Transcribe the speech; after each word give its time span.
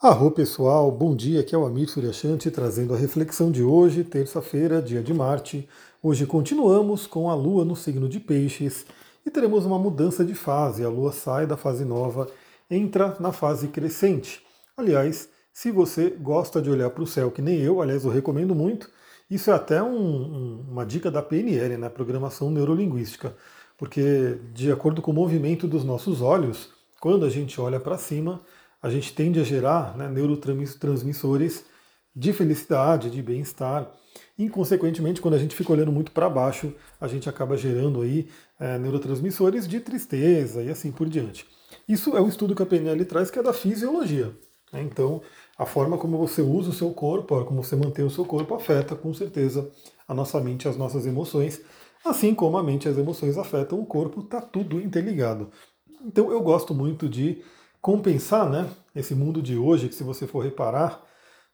Arro 0.00 0.30
pessoal, 0.30 0.92
bom 0.92 1.12
dia, 1.12 1.40
aqui 1.40 1.52
é 1.52 1.58
o 1.58 1.66
Amir 1.66 1.88
Suryashanti 1.88 2.52
trazendo 2.52 2.94
a 2.94 2.96
reflexão 2.96 3.50
de 3.50 3.64
hoje, 3.64 4.04
terça-feira, 4.04 4.80
dia 4.80 5.02
de 5.02 5.12
Marte. 5.12 5.68
Hoje 6.00 6.24
continuamos 6.24 7.04
com 7.04 7.28
a 7.28 7.34
Lua 7.34 7.64
no 7.64 7.74
signo 7.74 8.08
de 8.08 8.20
Peixes 8.20 8.86
e 9.26 9.30
teremos 9.30 9.66
uma 9.66 9.76
mudança 9.76 10.24
de 10.24 10.36
fase. 10.36 10.84
A 10.84 10.88
Lua 10.88 11.10
sai 11.10 11.48
da 11.48 11.56
fase 11.56 11.84
nova, 11.84 12.28
entra 12.70 13.16
na 13.18 13.32
fase 13.32 13.66
crescente. 13.66 14.40
Aliás, 14.76 15.28
se 15.52 15.72
você 15.72 16.10
gosta 16.10 16.62
de 16.62 16.70
olhar 16.70 16.90
para 16.90 17.02
o 17.02 17.06
céu, 17.06 17.32
que 17.32 17.42
nem 17.42 17.58
eu, 17.58 17.82
aliás, 17.82 18.04
eu 18.04 18.10
recomendo 18.12 18.54
muito, 18.54 18.88
isso 19.28 19.50
é 19.50 19.54
até 19.54 19.82
um, 19.82 19.98
um, 19.98 20.64
uma 20.70 20.86
dica 20.86 21.10
da 21.10 21.22
PNL, 21.22 21.76
né, 21.76 21.88
Programação 21.88 22.52
Neurolinguística, 22.52 23.34
porque 23.76 24.38
de 24.54 24.70
acordo 24.70 25.02
com 25.02 25.10
o 25.10 25.14
movimento 25.14 25.66
dos 25.66 25.82
nossos 25.82 26.22
olhos, 26.22 26.70
quando 27.00 27.26
a 27.26 27.28
gente 27.28 27.60
olha 27.60 27.80
para 27.80 27.98
cima, 27.98 28.40
a 28.82 28.90
gente 28.90 29.12
tende 29.12 29.40
a 29.40 29.44
gerar 29.44 29.96
né, 29.96 30.08
neurotransmissores 30.08 31.64
de 32.14 32.32
felicidade, 32.32 33.10
de 33.10 33.22
bem-estar. 33.22 33.92
Inconsequentemente, 34.38 35.20
quando 35.20 35.34
a 35.34 35.38
gente 35.38 35.54
fica 35.54 35.72
olhando 35.72 35.92
muito 35.92 36.12
para 36.12 36.28
baixo, 36.28 36.72
a 37.00 37.06
gente 37.06 37.28
acaba 37.28 37.56
gerando 37.56 38.02
aí 38.02 38.28
é, 38.58 38.78
neurotransmissores 38.78 39.68
de 39.68 39.80
tristeza 39.80 40.62
e 40.62 40.70
assim 40.70 40.90
por 40.90 41.08
diante. 41.08 41.46
Isso 41.88 42.16
é 42.16 42.20
um 42.20 42.28
estudo 42.28 42.54
que 42.54 42.62
a 42.62 42.66
PNL 42.66 43.04
traz 43.04 43.30
que 43.30 43.38
é 43.38 43.42
da 43.42 43.52
fisiologia. 43.52 44.32
Né? 44.72 44.82
Então, 44.82 45.22
a 45.56 45.66
forma 45.66 45.98
como 45.98 46.18
você 46.18 46.42
usa 46.42 46.70
o 46.70 46.74
seu 46.74 46.90
corpo, 46.92 47.44
como 47.44 47.62
você 47.62 47.76
mantém 47.76 48.04
o 48.04 48.10
seu 48.10 48.24
corpo, 48.24 48.54
afeta 48.54 48.94
com 48.94 49.12
certeza 49.12 49.70
a 50.06 50.14
nossa 50.14 50.40
mente 50.40 50.64
e 50.64 50.68
as 50.68 50.76
nossas 50.76 51.06
emoções. 51.06 51.60
Assim 52.04 52.34
como 52.34 52.56
a 52.56 52.62
mente 52.62 52.86
e 52.86 52.88
as 52.88 52.96
emoções 52.96 53.36
afetam 53.36 53.80
o 53.80 53.86
corpo, 53.86 54.20
está 54.20 54.40
tudo 54.40 54.80
interligado. 54.80 55.50
Então, 56.04 56.30
eu 56.30 56.40
gosto 56.40 56.72
muito 56.72 57.08
de 57.08 57.42
compensar 57.80 58.48
né, 58.48 58.68
esse 58.94 59.14
mundo 59.14 59.40
de 59.42 59.56
hoje, 59.56 59.88
que 59.88 59.94
se 59.94 60.04
você 60.04 60.26
for 60.26 60.44
reparar, 60.44 61.02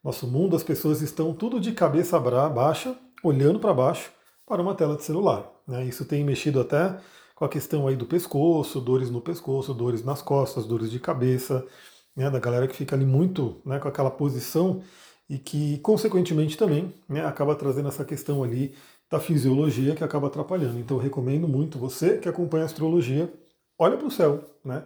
nosso 0.02 0.26
mundo, 0.26 0.54
as 0.54 0.62
pessoas 0.62 1.00
estão 1.00 1.32
tudo 1.32 1.58
de 1.58 1.72
cabeça 1.72 2.18
baixa, 2.20 2.94
olhando 3.22 3.58
para 3.58 3.72
baixo, 3.72 4.10
para 4.46 4.60
uma 4.60 4.74
tela 4.74 4.96
de 4.96 5.02
celular. 5.02 5.50
Né? 5.66 5.84
Isso 5.86 6.04
tem 6.04 6.22
mexido 6.22 6.60
até 6.60 6.98
com 7.34 7.44
a 7.44 7.48
questão 7.48 7.88
aí 7.88 7.96
do 7.96 8.06
pescoço, 8.06 8.80
dores 8.80 9.10
no 9.10 9.20
pescoço, 9.20 9.72
dores 9.72 10.04
nas 10.04 10.20
costas, 10.20 10.66
dores 10.66 10.90
de 10.90 11.00
cabeça, 11.00 11.66
né, 12.14 12.30
da 12.30 12.38
galera 12.38 12.68
que 12.68 12.76
fica 12.76 12.94
ali 12.94 13.04
muito 13.04 13.60
né, 13.64 13.78
com 13.78 13.88
aquela 13.88 14.10
posição 14.10 14.82
e 15.28 15.38
que, 15.38 15.78
consequentemente, 15.78 16.56
também 16.56 16.92
né, 17.08 17.24
acaba 17.24 17.54
trazendo 17.54 17.88
essa 17.88 18.04
questão 18.04 18.44
ali 18.44 18.74
da 19.10 19.18
fisiologia 19.18 19.94
que 19.94 20.04
acaba 20.04 20.26
atrapalhando. 20.26 20.78
Então, 20.78 20.98
recomendo 20.98 21.48
muito 21.48 21.78
você 21.78 22.18
que 22.18 22.28
acompanha 22.28 22.64
a 22.64 22.66
astrologia, 22.66 23.32
olha 23.78 23.96
para 23.96 24.06
o 24.06 24.10
céu, 24.10 24.44
né? 24.64 24.84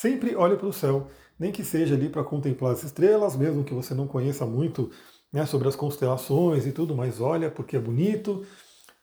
Sempre 0.00 0.34
olhe 0.34 0.56
para 0.56 0.66
o 0.66 0.72
céu, 0.72 1.08
nem 1.38 1.52
que 1.52 1.62
seja 1.62 1.94
ali 1.94 2.08
para 2.08 2.24
contemplar 2.24 2.72
as 2.72 2.82
estrelas, 2.82 3.36
mesmo 3.36 3.62
que 3.62 3.74
você 3.74 3.92
não 3.92 4.06
conheça 4.06 4.46
muito 4.46 4.90
né, 5.30 5.44
sobre 5.44 5.68
as 5.68 5.76
constelações 5.76 6.66
e 6.66 6.72
tudo, 6.72 6.96
mas 6.96 7.20
olha 7.20 7.50
porque 7.50 7.76
é 7.76 7.78
bonito. 7.78 8.46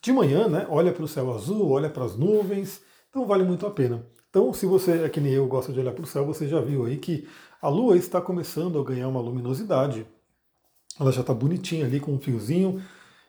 De 0.02 0.12
manhã, 0.12 0.48
né, 0.48 0.66
olha 0.68 0.92
para 0.92 1.04
o 1.04 1.08
céu 1.08 1.32
azul, 1.32 1.70
olha 1.70 1.88
para 1.88 2.04
as 2.04 2.18
nuvens, 2.18 2.82
então 3.12 3.28
vale 3.28 3.44
muito 3.44 3.68
a 3.68 3.70
pena. 3.70 4.04
Então, 4.32 4.52
se 4.52 4.66
você 4.66 5.04
é 5.04 5.08
que 5.08 5.22
nem 5.22 5.34
eu 5.34 5.46
gosta 5.46 5.72
de 5.72 5.80
olhar 5.80 5.92
para 5.92 6.04
o 6.04 6.08
céu, 6.08 6.26
você 6.26 6.48
já 6.48 6.60
viu 6.60 6.84
aí 6.84 6.98
que 6.98 7.28
a 7.62 7.70
Lua 7.70 7.96
está 7.96 8.20
começando 8.20 8.80
a 8.80 8.84
ganhar 8.84 9.08
uma 9.08 9.22
luminosidade. 9.22 10.04
Ela 11.00 11.12
já 11.12 11.22
está 11.22 11.32
bonitinha 11.32 11.86
ali 11.86 12.00
com 12.00 12.12
um 12.12 12.20
fiozinho. 12.20 12.82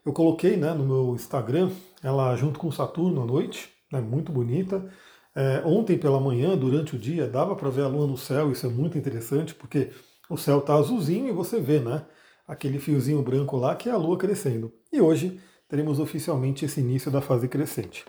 Eu 0.06 0.14
coloquei 0.14 0.56
né, 0.56 0.72
no 0.72 0.86
meu 0.86 1.14
Instagram 1.14 1.70
ela 2.02 2.34
junto 2.34 2.58
com 2.58 2.72
Saturno 2.72 3.24
à 3.24 3.26
noite, 3.26 3.68
né, 3.92 4.00
muito 4.00 4.32
bonita. 4.32 4.90
É, 5.38 5.62
ontem 5.64 5.96
pela 5.96 6.18
manhã, 6.18 6.58
durante 6.58 6.96
o 6.96 6.98
dia, 6.98 7.28
dava 7.28 7.54
para 7.54 7.70
ver 7.70 7.82
a 7.82 7.86
lua 7.86 8.08
no 8.08 8.18
céu, 8.18 8.50
isso 8.50 8.66
é 8.66 8.68
muito 8.68 8.98
interessante, 8.98 9.54
porque 9.54 9.92
o 10.28 10.36
céu 10.36 10.58
está 10.58 10.74
azulzinho 10.74 11.28
e 11.28 11.32
você 11.32 11.60
vê, 11.60 11.78
né? 11.78 12.04
Aquele 12.44 12.80
fiozinho 12.80 13.22
branco 13.22 13.56
lá 13.56 13.76
que 13.76 13.88
é 13.88 13.92
a 13.92 13.96
lua 13.96 14.18
crescendo. 14.18 14.72
E 14.92 15.00
hoje 15.00 15.40
teremos 15.68 16.00
oficialmente 16.00 16.64
esse 16.64 16.80
início 16.80 17.08
da 17.08 17.20
fase 17.20 17.46
crescente. 17.46 18.04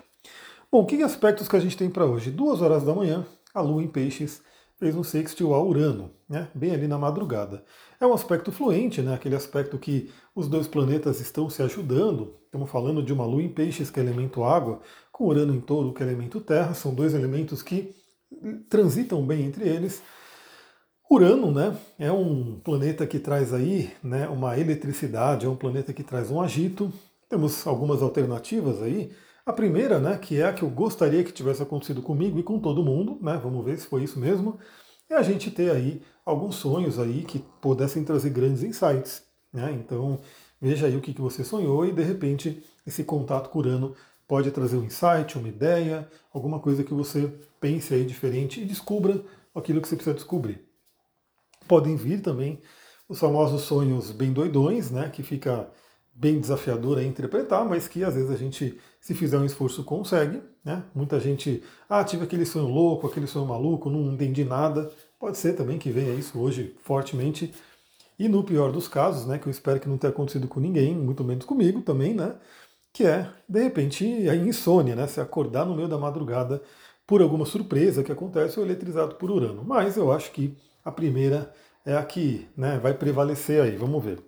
Bom, 0.72 0.84
que 0.84 1.00
aspectos 1.04 1.46
que 1.46 1.54
a 1.54 1.60
gente 1.60 1.76
tem 1.76 1.88
para 1.88 2.04
hoje? 2.04 2.32
Duas 2.32 2.60
horas 2.62 2.82
da 2.82 2.92
manhã, 2.92 3.24
a 3.54 3.60
lua 3.60 3.80
em 3.80 3.86
peixes 3.86 4.42
fez 4.80 4.96
um 4.96 5.04
sextil 5.04 5.54
a 5.54 5.62
Urano, 5.62 6.10
né? 6.28 6.48
bem 6.52 6.72
ali 6.72 6.88
na 6.88 6.98
madrugada. 6.98 7.62
É 8.00 8.06
um 8.06 8.14
aspecto 8.14 8.50
fluente, 8.50 9.02
né? 9.02 9.14
aquele 9.14 9.36
aspecto 9.36 9.78
que 9.78 10.10
os 10.34 10.48
dois 10.48 10.66
planetas 10.66 11.20
estão 11.20 11.48
se 11.48 11.62
ajudando. 11.62 12.34
Estamos 12.46 12.68
falando 12.68 13.04
de 13.04 13.12
uma 13.12 13.24
lua 13.24 13.42
em 13.42 13.48
peixes, 13.48 13.88
que 13.88 14.00
é 14.00 14.02
elemento 14.02 14.42
água, 14.42 14.80
com 15.20 15.26
Urano 15.26 15.54
em 15.54 15.60
touro, 15.60 15.92
que 15.92 16.02
é 16.02 16.06
elemento 16.06 16.40
terra. 16.40 16.72
São 16.72 16.94
dois 16.94 17.12
elementos 17.12 17.62
que 17.62 17.94
transitam 18.70 19.22
bem 19.22 19.44
entre 19.44 19.68
eles. 19.68 20.02
Urano 21.10 21.52
né, 21.52 21.76
é 21.98 22.10
um 22.10 22.58
planeta 22.64 23.06
que 23.06 23.18
traz 23.18 23.52
aí 23.52 23.92
né, 24.02 24.26
uma 24.28 24.58
eletricidade, 24.58 25.44
é 25.44 25.48
um 25.48 25.56
planeta 25.56 25.92
que 25.92 26.02
traz 26.02 26.30
um 26.30 26.40
agito. 26.40 26.90
Temos 27.28 27.66
algumas 27.66 28.00
alternativas 28.00 28.80
aí. 28.82 29.12
A 29.44 29.52
primeira, 29.52 29.98
né, 29.98 30.16
que 30.16 30.40
é 30.40 30.46
a 30.46 30.54
que 30.54 30.62
eu 30.62 30.70
gostaria 30.70 31.22
que 31.22 31.32
tivesse 31.32 31.62
acontecido 31.62 32.00
comigo 32.00 32.38
e 32.38 32.42
com 32.42 32.58
todo 32.58 32.82
mundo, 32.82 33.18
né, 33.20 33.38
vamos 33.42 33.62
ver 33.62 33.78
se 33.78 33.88
foi 33.88 34.04
isso 34.04 34.18
mesmo, 34.18 34.58
é 35.10 35.16
a 35.16 35.22
gente 35.22 35.50
ter 35.50 35.70
aí 35.70 36.00
alguns 36.24 36.54
sonhos 36.54 36.98
aí 36.98 37.24
que 37.24 37.44
pudessem 37.60 38.04
trazer 38.04 38.30
grandes 38.30 38.62
insights. 38.62 39.22
Né? 39.52 39.70
Então, 39.84 40.18
veja 40.58 40.86
aí 40.86 40.96
o 40.96 41.00
que, 41.02 41.12
que 41.12 41.20
você 41.20 41.44
sonhou 41.44 41.84
e 41.84 41.92
de 41.92 42.02
repente 42.02 42.62
esse 42.86 43.04
contato 43.04 43.50
com 43.50 43.58
Urano 43.58 43.94
pode 44.30 44.52
trazer 44.52 44.76
um 44.76 44.84
insight, 44.84 45.36
uma 45.36 45.48
ideia, 45.48 46.08
alguma 46.32 46.60
coisa 46.60 46.84
que 46.84 46.94
você 46.94 47.34
pense 47.60 47.92
aí 47.92 48.04
diferente 48.04 48.60
e 48.60 48.64
descubra 48.64 49.24
aquilo 49.52 49.80
que 49.80 49.88
você 49.88 49.96
precisa 49.96 50.14
descobrir. 50.14 50.64
Podem 51.66 51.96
vir 51.96 52.22
também 52.22 52.62
os 53.08 53.18
famosos 53.18 53.62
sonhos 53.62 54.12
bem 54.12 54.32
doidões, 54.32 54.88
né, 54.88 55.10
que 55.12 55.24
fica 55.24 55.68
bem 56.14 56.38
desafiador 56.38 56.98
a 56.98 57.02
interpretar, 57.02 57.64
mas 57.64 57.88
que 57.88 58.04
às 58.04 58.14
vezes 58.14 58.30
a 58.30 58.36
gente, 58.36 58.78
se 59.00 59.14
fizer 59.16 59.36
um 59.36 59.44
esforço, 59.44 59.82
consegue. 59.82 60.40
Né? 60.64 60.80
Muita 60.94 61.18
gente, 61.18 61.64
ah, 61.88 62.04
tive 62.04 62.22
aquele 62.22 62.46
sonho 62.46 62.68
louco, 62.68 63.08
aquele 63.08 63.26
sonho 63.26 63.46
maluco, 63.46 63.90
não 63.90 64.12
entendi 64.12 64.44
nada. 64.44 64.92
Pode 65.18 65.38
ser 65.38 65.54
também 65.54 65.76
que 65.76 65.90
venha 65.90 66.14
isso 66.14 66.38
hoje 66.38 66.76
fortemente. 66.84 67.52
E 68.16 68.28
no 68.28 68.44
pior 68.44 68.70
dos 68.70 68.86
casos, 68.86 69.26
né, 69.26 69.38
que 69.38 69.48
eu 69.48 69.50
espero 69.50 69.80
que 69.80 69.88
não 69.88 69.98
tenha 69.98 70.12
acontecido 70.12 70.46
com 70.46 70.60
ninguém, 70.60 70.94
muito 70.94 71.24
menos 71.24 71.44
comigo 71.44 71.82
também, 71.82 72.14
né, 72.14 72.36
que 72.92 73.04
é, 73.04 73.30
de 73.48 73.62
repente, 73.62 74.04
a 74.28 74.34
insônia, 74.34 74.96
né? 74.96 75.06
Se 75.06 75.20
acordar 75.20 75.64
no 75.64 75.74
meio 75.74 75.88
da 75.88 75.98
madrugada 75.98 76.62
por 77.06 77.22
alguma 77.22 77.44
surpresa 77.44 78.02
que 78.02 78.12
acontece 78.12 78.58
ou 78.58 78.64
eletrizado 78.64 79.16
por 79.16 79.30
Urano. 79.30 79.64
Mas 79.64 79.96
eu 79.96 80.12
acho 80.12 80.30
que 80.32 80.56
a 80.84 80.92
primeira 80.92 81.52
é 81.84 81.96
a 81.96 82.04
que 82.04 82.48
né, 82.56 82.78
vai 82.78 82.94
prevalecer 82.94 83.62
aí, 83.62 83.76
vamos 83.76 84.04
ver. 84.04 84.22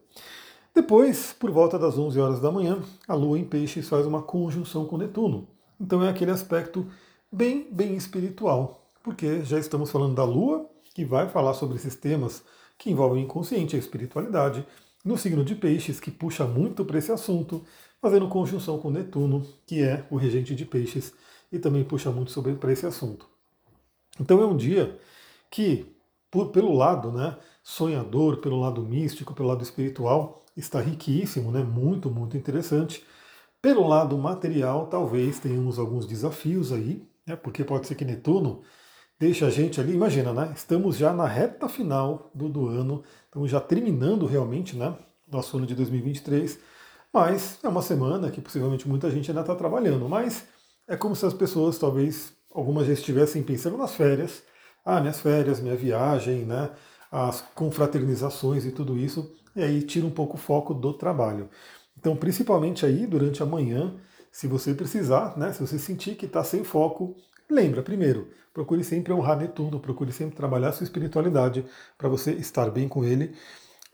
Depois, 0.75 1.34
por 1.39 1.51
volta 1.51 1.78
das 1.78 1.99
11 1.99 2.19
horas 2.19 2.41
da 2.41 2.51
manhã, 2.51 2.83
a 3.06 3.15
Lua 3.15 3.39
em 3.39 3.45
Peixes 3.45 3.89
faz 3.89 4.06
uma 4.06 4.22
conjunção 4.22 4.87
com 4.87 4.97
Netuno. 4.97 5.47
Então 5.78 6.03
é 6.03 6.09
aquele 6.09 6.31
aspecto 6.31 6.87
bem, 7.31 7.69
bem 7.71 7.95
espiritual, 7.95 8.91
porque 9.03 9.43
já 9.45 9.59
estamos 9.59 9.91
falando 9.91 10.15
da 10.15 10.25
Lua, 10.25 10.69
que 10.95 11.05
vai 11.05 11.28
falar 11.28 11.55
sobre 11.55 11.77
esses 11.77 11.95
temas 11.95 12.43
que 12.78 12.91
envolvem 12.91 13.22
o 13.22 13.25
inconsciente, 13.25 13.77
a 13.77 13.78
espiritualidade, 13.78 14.67
no 15.05 15.19
signo 15.19 15.45
de 15.45 15.55
Peixes, 15.55 16.01
que 16.01 16.11
puxa 16.11 16.45
muito 16.45 16.84
para 16.84 16.99
esse 16.99 17.12
assunto, 17.12 17.65
fazendo 18.03 18.27
conjunção 18.27 18.81
com 18.81 18.91
Netuno, 18.91 19.47
que 19.65 19.81
é 19.81 20.05
o 20.11 20.17
regente 20.17 20.57
de 20.57 20.65
peixes, 20.65 21.15
e 21.53 21.59
também 21.59 21.85
puxa 21.85 22.11
muito 22.11 22.33
sobre 22.33 22.53
para 22.55 22.73
esse 22.73 22.85
assunto. 22.85 23.29
Então 24.21 24.43
é 24.43 24.45
um 24.45 24.57
dia 24.57 24.99
que, 25.49 25.87
por, 26.29 26.49
pelo 26.49 26.75
lado 26.75 27.13
né, 27.13 27.37
sonhador, 27.63 28.39
pelo 28.39 28.59
lado 28.59 28.83
místico, 28.83 29.33
pelo 29.33 29.49
lado 29.49 29.63
espiritual, 29.63 30.45
está 30.57 30.81
riquíssimo, 30.81 31.53
né, 31.53 31.63
muito, 31.63 32.11
muito 32.11 32.37
interessante. 32.37 33.05
Pelo 33.61 33.87
lado 33.87 34.19
material, 34.19 34.89
talvez 34.89 35.39
tenhamos 35.39 35.79
alguns 35.79 36.05
desafios 36.05 36.73
aí, 36.73 37.07
né, 37.25 37.37
porque 37.37 37.63
pode 37.63 37.87
ser 37.87 37.95
que 37.95 38.05
Netuno 38.05 38.63
deixe 39.17 39.45
a 39.45 39.51
gente 39.51 39.81
ali, 39.81 39.95
imagina, 39.95 40.33
né? 40.33 40.53
Estamos 40.53 40.97
já 40.97 41.13
na 41.13 41.29
reta 41.29 41.69
final 41.69 42.29
do, 42.34 42.49
do 42.49 42.67
ano, 42.67 43.05
estamos 43.27 43.49
já 43.49 43.61
terminando 43.61 44.27
realmente, 44.27 44.75
né? 44.75 44.97
Nosso 45.31 45.57
ano 45.57 45.65
de 45.65 45.77
2023 45.77 46.59
mas 47.12 47.59
é 47.62 47.68
uma 47.68 47.82
semana 47.82 48.30
que 48.30 48.41
possivelmente 48.41 48.88
muita 48.88 49.10
gente 49.10 49.30
ainda 49.30 49.42
está 49.42 49.54
trabalhando. 49.54 50.09
Mas 50.09 50.44
é 50.88 50.97
como 50.97 51.14
se 51.14 51.26
as 51.26 51.34
pessoas, 51.34 51.78
talvez, 51.78 52.32
algumas 52.50 52.86
já 52.86 52.92
estivessem 52.92 53.42
pensando 53.42 53.76
nas 53.76 53.94
férias. 53.94 54.42
Ah, 54.84 55.00
minhas 55.00 55.20
férias, 55.20 55.60
minha 55.60 55.76
viagem, 55.76 56.44
né? 56.44 56.70
As 57.10 57.42
confraternizações 57.54 58.64
e 58.64 58.72
tudo 58.72 58.97
isso. 58.97 59.30
E 59.54 59.62
aí 59.62 59.82
tira 59.82 60.06
um 60.06 60.10
pouco 60.10 60.36
o 60.36 60.41
foco 60.41 60.72
do 60.72 60.94
trabalho. 60.94 61.50
Então, 61.98 62.16
principalmente 62.16 62.86
aí 62.86 63.06
durante 63.06 63.42
a 63.42 63.47
manhã, 63.47 63.94
se 64.30 64.47
você 64.47 64.74
precisar, 64.74 65.36
né? 65.38 65.53
Se 65.53 65.60
você 65.60 65.78
sentir 65.78 66.16
que 66.16 66.26
está 66.26 66.42
sem 66.42 66.64
foco, 66.64 67.14
lembra, 67.50 67.82
primeiro, 67.82 68.28
procure 68.53 68.82
sempre 68.82 69.12
honrar 69.12 69.38
Netuno, 69.38 69.78
procure 69.78 70.12
sempre 70.12 70.34
trabalhar 70.34 70.72
sua 70.72 70.84
espiritualidade 70.84 71.64
para 71.98 72.09
você 72.09 72.32
estar 72.32 72.70
bem 72.70 72.88
com 72.88 73.04
ele. 73.04 73.34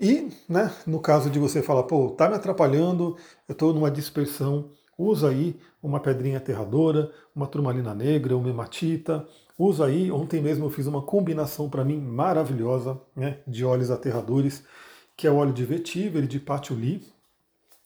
E, 0.00 0.30
né, 0.48 0.72
no 0.86 1.00
caso 1.00 1.28
de 1.28 1.38
você 1.38 1.62
falar, 1.62 1.82
pô, 1.84 2.10
tá 2.10 2.28
me 2.28 2.36
atrapalhando, 2.36 3.16
eu 3.48 3.52
estou 3.52 3.74
numa 3.74 3.90
dispersão, 3.90 4.70
usa 4.96 5.30
aí 5.30 5.58
uma 5.82 6.00
pedrinha 6.00 6.38
aterradora, 6.38 7.12
uma 7.34 7.46
turmalina 7.46 7.94
negra, 7.94 8.36
uma 8.36 8.48
hematita, 8.48 9.26
Uso 9.58 9.82
aí, 9.82 10.08
ontem 10.08 10.40
mesmo 10.40 10.66
eu 10.66 10.70
fiz 10.70 10.86
uma 10.86 11.02
combinação 11.02 11.68
para 11.68 11.84
mim 11.84 11.98
maravilhosa 11.98 13.00
né, 13.16 13.40
de 13.44 13.64
óleos 13.64 13.90
aterradores, 13.90 14.62
que 15.16 15.26
é 15.26 15.30
o 15.32 15.34
óleo 15.34 15.52
de 15.52 15.64
vetiver 15.64 16.22
e 16.22 16.28
de 16.28 16.38
patchouli. 16.38 17.02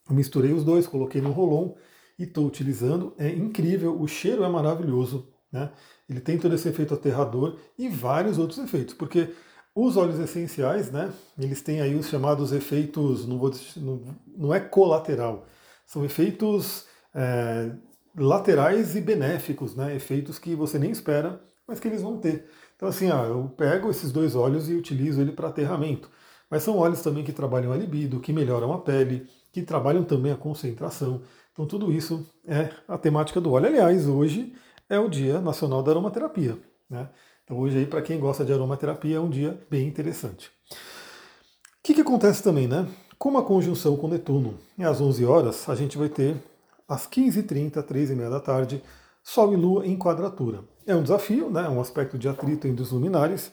Eu 0.06 0.14
misturei 0.14 0.52
os 0.52 0.64
dois, 0.64 0.86
coloquei 0.86 1.22
no 1.22 1.32
rolon 1.32 1.72
e 2.18 2.24
estou 2.24 2.46
utilizando. 2.46 3.14
É 3.16 3.26
incrível, 3.30 3.98
o 3.98 4.06
cheiro 4.06 4.44
é 4.44 4.48
maravilhoso. 4.50 5.26
Né? 5.50 5.72
Ele 6.10 6.20
tem 6.20 6.36
todo 6.36 6.54
esse 6.54 6.68
efeito 6.68 6.92
aterrador 6.92 7.56
e 7.78 7.88
vários 7.88 8.36
outros 8.36 8.58
efeitos, 8.58 8.92
porque 8.92 9.30
os 9.74 9.96
óleos 9.96 10.18
essenciais, 10.18 10.90
né, 10.90 11.12
eles 11.38 11.62
têm 11.62 11.80
aí 11.80 11.94
os 11.94 12.08
chamados 12.08 12.52
efeitos, 12.52 13.26
não, 13.26 13.38
vou, 13.38 13.50
não, 13.76 14.02
não 14.36 14.54
é 14.54 14.60
colateral, 14.60 15.46
são 15.86 16.04
efeitos 16.04 16.86
é, 17.14 17.72
laterais 18.16 18.94
e 18.94 19.00
benéficos, 19.00 19.74
né, 19.74 19.94
efeitos 19.94 20.38
que 20.38 20.54
você 20.54 20.78
nem 20.78 20.90
espera, 20.90 21.40
mas 21.66 21.80
que 21.80 21.88
eles 21.88 22.02
vão 22.02 22.18
ter. 22.18 22.46
Então 22.76 22.88
assim, 22.88 23.10
ah, 23.10 23.24
eu 23.28 23.52
pego 23.56 23.90
esses 23.90 24.12
dois 24.12 24.34
óleos 24.34 24.68
e 24.68 24.74
utilizo 24.74 25.20
ele 25.20 25.32
para 25.32 25.48
aterramento. 25.48 26.10
Mas 26.50 26.64
são 26.64 26.76
óleos 26.76 27.00
também 27.00 27.24
que 27.24 27.32
trabalham 27.32 27.72
a 27.72 27.76
libido, 27.76 28.20
que 28.20 28.30
melhoram 28.30 28.74
a 28.74 28.78
pele, 28.78 29.26
que 29.50 29.62
trabalham 29.62 30.04
também 30.04 30.32
a 30.32 30.36
concentração. 30.36 31.22
Então 31.52 31.66
tudo 31.66 31.90
isso 31.90 32.26
é 32.46 32.70
a 32.86 32.98
temática 32.98 33.40
do 33.40 33.52
óleo. 33.52 33.68
Aliás, 33.68 34.06
hoje 34.06 34.54
é 34.86 34.98
o 34.98 35.08
Dia 35.08 35.40
Nacional 35.40 35.82
da 35.82 35.92
Aromaterapia. 35.92 36.58
Né? 36.90 37.08
Então 37.44 37.58
hoje 37.58 37.78
aí, 37.78 37.86
para 37.86 38.02
quem 38.02 38.18
gosta 38.18 38.44
de 38.44 38.52
aromaterapia, 38.52 39.16
é 39.16 39.20
um 39.20 39.30
dia 39.30 39.58
bem 39.70 39.86
interessante. 39.86 40.50
O 40.70 41.82
que, 41.82 41.94
que 41.94 42.00
acontece 42.00 42.42
também, 42.42 42.68
né? 42.68 42.88
Como 43.18 43.38
a 43.38 43.44
conjunção 43.44 43.96
com 43.96 44.08
Netuno 44.08 44.58
é 44.78 44.84
às 44.84 45.00
11 45.00 45.24
horas, 45.24 45.68
a 45.68 45.74
gente 45.74 45.98
vai 45.98 46.08
ter 46.08 46.36
às 46.88 47.06
15h30, 47.06 47.82
3h30 47.82 48.30
da 48.30 48.40
tarde, 48.40 48.82
Sol 49.22 49.52
e 49.52 49.56
Lua 49.56 49.86
em 49.86 49.96
quadratura. 49.96 50.64
É 50.86 50.94
um 50.94 51.02
desafio, 51.02 51.48
né? 51.50 51.68
um 51.68 51.80
aspecto 51.80 52.18
de 52.18 52.28
atrito 52.28 52.66
entre 52.66 52.82
os 52.82 52.90
luminares. 52.90 53.52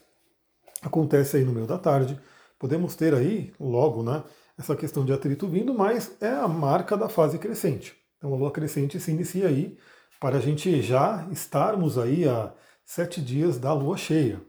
Acontece 0.81 1.37
aí 1.37 1.43
no 1.43 1.51
meio 1.51 1.67
da 1.67 1.77
tarde. 1.77 2.19
Podemos 2.57 2.95
ter 2.95 3.13
aí, 3.13 3.53
logo, 3.59 4.03
né, 4.03 4.23
essa 4.57 4.75
questão 4.75 5.05
de 5.05 5.13
atrito 5.13 5.47
vindo, 5.47 5.73
mas 5.73 6.17
é 6.19 6.29
a 6.29 6.47
marca 6.47 6.97
da 6.97 7.07
fase 7.07 7.37
crescente. 7.37 7.95
Então 8.17 8.33
a 8.33 8.37
Lua 8.37 8.51
crescente 8.51 8.99
se 8.99 9.11
inicia 9.11 9.47
aí 9.47 9.77
para 10.19 10.37
a 10.37 10.41
gente 10.41 10.81
já 10.81 11.25
estarmos 11.31 11.97
aí 11.97 12.27
a 12.27 12.53
sete 12.89 13.21
dias 13.21 13.59
da 13.59 13.71
lua 13.71 13.95
cheia. 13.97 14.41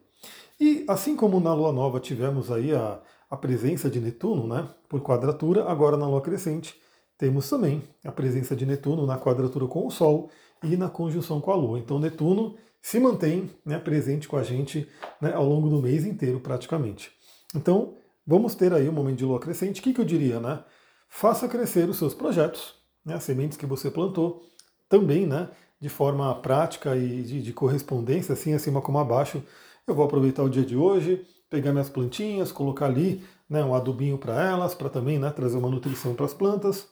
E 0.58 0.82
assim 0.88 1.14
como 1.14 1.38
na 1.40 1.52
lua 1.52 1.74
nova 1.74 2.00
tivemos 2.00 2.50
aí 2.50 2.74
a, 2.74 2.98
a 3.28 3.36
presença 3.36 3.90
de 3.90 4.00
Netuno, 4.00 4.46
né, 4.46 4.66
por 4.88 5.02
quadratura, 5.02 5.70
agora 5.70 5.94
na 5.98 6.08
lua 6.08 6.22
crescente 6.22 6.74
temos 7.18 7.50
também 7.50 7.82
a 8.02 8.10
presença 8.10 8.56
de 8.56 8.64
Netuno 8.64 9.04
na 9.04 9.18
quadratura 9.18 9.66
com 9.66 9.86
o 9.86 9.90
Sol 9.90 10.30
e 10.64 10.74
na 10.74 10.88
conjunção 10.88 11.38
com 11.38 11.50
a 11.50 11.54
Lua. 11.54 11.78
Então 11.78 11.98
Netuno 11.98 12.56
se 12.80 12.98
mantém 12.98 13.50
né, 13.62 13.78
presente 13.78 14.26
com 14.26 14.38
a 14.38 14.42
gente 14.42 14.88
né, 15.20 15.34
ao 15.34 15.44
longo 15.44 15.68
do 15.68 15.82
mês 15.82 16.06
inteiro 16.06 16.40
praticamente. 16.40 17.12
Então 17.54 17.92
vamos 18.26 18.54
ter 18.54 18.72
aí 18.72 18.88
um 18.88 18.92
momento 18.92 19.18
de 19.18 19.24
lua 19.26 19.38
crescente. 19.38 19.82
O 19.82 19.84
que, 19.84 19.92
que 19.92 20.00
eu 20.00 20.04
diria? 20.04 20.40
Né? 20.40 20.64
Faça 21.10 21.46
crescer 21.46 21.90
os 21.90 21.98
seus 21.98 22.14
projetos, 22.14 22.74
né, 23.04 23.12
as 23.12 23.22
sementes 23.22 23.58
que 23.58 23.66
você 23.66 23.90
plantou, 23.90 24.40
também 24.88 25.26
né, 25.26 25.50
de 25.80 25.88
forma 25.88 26.34
prática 26.36 26.94
e 26.96 27.22
de, 27.22 27.42
de 27.42 27.52
correspondência, 27.52 28.34
assim 28.34 28.52
acima 28.52 28.82
como 28.82 28.98
abaixo, 28.98 29.42
eu 29.86 29.94
vou 29.94 30.04
aproveitar 30.04 30.42
o 30.42 30.50
dia 30.50 30.64
de 30.64 30.76
hoje, 30.76 31.26
pegar 31.48 31.72
minhas 31.72 31.88
plantinhas, 31.88 32.52
colocar 32.52 32.86
ali 32.86 33.24
né, 33.48 33.64
um 33.64 33.74
adubinho 33.74 34.18
para 34.18 34.50
elas, 34.50 34.74
para 34.74 34.88
também 34.88 35.18
né, 35.18 35.30
trazer 35.30 35.56
uma 35.56 35.70
nutrição 35.70 36.14
para 36.14 36.26
as 36.26 36.34
plantas. 36.34 36.86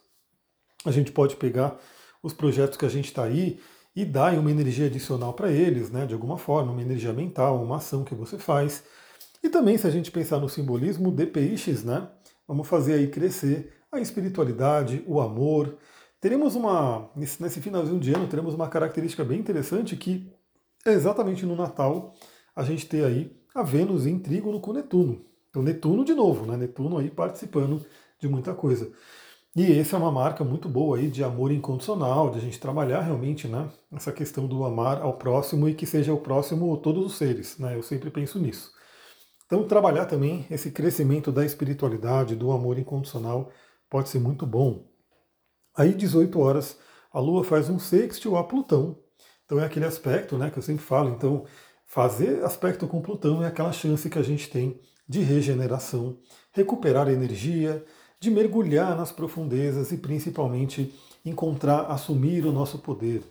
A 0.85 0.91
gente 0.91 1.13
pode 1.13 1.37
pegar 1.37 1.79
os 2.23 2.33
projetos 2.33 2.77
que 2.77 2.87
a 2.87 2.89
gente 2.89 3.07
está 3.07 3.25
aí 3.25 3.61
e 3.95 4.05
dar 4.05 4.37
uma 4.39 4.51
energia 4.51 4.87
adicional 4.87 5.33
para 5.33 5.51
eles, 5.53 5.91
né, 5.91 6.07
de 6.07 6.15
alguma 6.15 6.39
forma, 6.39 6.73
uma 6.73 6.83
energia 6.83 7.13
mental, 7.13 7.63
uma 7.63 7.77
ação 7.77 8.05
que 8.05 8.15
você 8.15 8.39
faz. 8.39 8.83
E 9.43 9.49
também, 9.49 9.77
se 9.77 9.87
a 9.87 9.91
gente 9.91 10.11
pensar 10.11 10.39
no 10.39 10.49
simbolismo 10.49 11.13
de 11.13 11.27
peixes, 11.27 11.85
né, 11.85 12.09
vamos 12.47 12.67
fazer 12.67 12.95
aí 12.95 13.09
crescer 13.09 13.73
a 13.93 14.01
espiritualidade, 14.01 15.03
o 15.07 15.21
amor, 15.21 15.77
Teremos 16.21 16.57
uma, 16.57 17.11
nesse 17.15 17.61
finalzinho 17.61 18.01
de 18.01 18.13
ano, 18.13 18.27
teremos 18.27 18.55
uma 18.55 18.69
característica 18.69 19.25
bem 19.25 19.39
interessante 19.39 19.97
que 19.97 20.33
é 20.85 20.93
exatamente 20.93 21.47
no 21.47 21.55
Natal 21.55 22.15
a 22.57 22.65
gente 22.65 22.87
ter 22.87 23.05
aí 23.05 23.37
a 23.55 23.63
Vênus 23.63 24.05
em 24.05 24.19
trígono 24.19 24.61
com 24.61 24.73
Netuno. 24.73 25.25
Então 25.49 25.63
Netuno 25.63 26.05
de 26.05 26.15
novo, 26.15 26.45
né? 26.45 26.57
Netuno 26.57 26.99
aí 26.99 27.09
participando 27.09 27.85
de 28.19 28.29
muita 28.29 28.53
coisa. 28.53 28.91
E 29.55 29.79
essa 29.79 29.97
é 29.97 29.99
uma 29.99 30.11
marca 30.11 30.45
muito 30.45 30.69
boa 30.69 30.99
aí 30.99 31.09
de 31.09 31.23
amor 31.23 31.51
incondicional, 31.53 32.31
de 32.31 32.39
a 32.39 32.41
gente 32.41 32.61
trabalhar 32.61 33.01
realmente, 33.01 33.47
né? 33.49 33.69
Essa 33.93 34.13
questão 34.13 34.47
do 34.47 34.65
amar 34.65 35.01
ao 35.01 35.17
próximo 35.17 35.69
e 35.69 35.75
que 35.75 35.87
seja 35.87 36.13
o 36.13 36.21
próximo 36.21 36.77
todos 36.79 37.07
os 37.07 37.17
seres, 37.17 37.59
né? 37.59 37.77
Eu 37.77 37.83
sempre 37.83 38.11
penso 38.11 38.39
nisso. 38.39 38.73
Então 39.47 39.67
trabalhar 39.67 40.07
também 40.07 40.47
esse 40.51 40.71
crescimento 40.71 41.31
da 41.33 41.45
espiritualidade, 41.45 42.37
do 42.37 42.51
amor 42.53 42.79
incondicional 42.79 43.51
pode 43.89 44.09
ser 44.09 44.19
muito 44.19 44.47
bom. 44.47 44.88
Aí, 45.79 45.95
18 45.95 46.41
horas, 46.41 46.77
a 47.13 47.21
Lua 47.21 47.45
faz 47.45 47.71
um 47.71 47.79
sextil 47.79 48.37
a 48.37 48.43
Plutão. 48.43 48.99
Então 49.47 49.61
é 49.61 49.65
aquele 49.65 49.85
aspecto 49.87 50.37
né, 50.37 50.51
que 50.51 50.59
eu 50.59 50.63
sempre 50.63 50.85
falo. 50.85 51.11
Então, 51.11 51.45
fazer 51.87 52.45
aspecto 52.45 52.89
com 52.89 53.01
Plutão 53.01 53.45
é 53.45 53.47
aquela 53.47 53.71
chance 53.71 54.11
que 54.11 54.19
a 54.19 54.23
gente 54.23 54.51
tem 54.51 54.81
de 55.09 55.21
regeneração, 55.21 56.19
recuperar 56.51 57.09
energia, 57.09 57.85
de 58.19 58.29
mergulhar 58.29 58.97
nas 58.97 59.13
profundezas 59.13 59.93
e 59.93 59.99
principalmente 59.99 60.93
encontrar, 61.25 61.83
assumir 61.83 62.45
o 62.45 62.51
nosso 62.51 62.81
poder. 62.81 63.23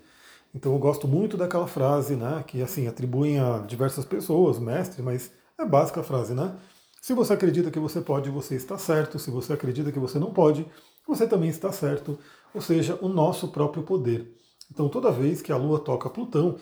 Então 0.55 0.71
eu 0.71 0.79
gosto 0.79 1.05
muito 1.05 1.35
daquela 1.35 1.67
frase, 1.67 2.15
né, 2.15 2.45
que 2.47 2.61
assim 2.61 2.87
atribuem 2.87 3.39
a 3.39 3.59
diversas 3.59 4.05
pessoas, 4.05 4.57
mestre, 4.57 5.03
mas 5.03 5.31
é 5.59 5.65
básica 5.65 5.99
a 5.99 6.03
frase, 6.03 6.33
né? 6.33 6.55
Se 7.01 7.13
você 7.13 7.33
acredita 7.33 7.69
que 7.69 7.79
você 7.79 8.01
pode, 8.01 8.29
você 8.29 8.55
está 8.55 8.77
certo. 8.77 9.17
Se 9.19 9.31
você 9.31 9.53
acredita 9.53 9.91
que 9.91 9.99
você 9.99 10.19
não 10.19 10.33
pode, 10.33 10.65
você 11.07 11.27
também 11.27 11.49
está 11.49 11.71
certo 11.71 12.17
ou 12.53 12.61
seja, 12.61 12.97
o 13.01 13.07
nosso 13.07 13.49
próprio 13.49 13.83
poder. 13.83 14.35
Então, 14.71 14.89
toda 14.89 15.11
vez 15.11 15.41
que 15.41 15.51
a 15.51 15.57
Lua 15.57 15.79
toca 15.79 16.09
Plutão, 16.09 16.57